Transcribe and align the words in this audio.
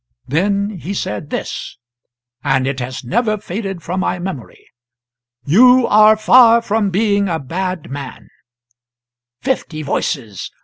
Then 0.27 0.79
he 0.79 0.95
said 0.95 1.29
this 1.29 1.77
and 2.43 2.65
it 2.65 2.79
has 2.79 3.03
never 3.03 3.37
faded 3.37 3.83
from 3.83 3.99
my 3.99 4.17
memory: 4.17 4.65
'You 5.45 5.85
are 5.85 6.17
far 6.17 6.63
from 6.63 6.89
being 6.89 7.29
a 7.29 7.37
bad 7.37 7.91
man''" 7.91 8.27
Fifty 9.43 9.83
Voices. 9.83 10.49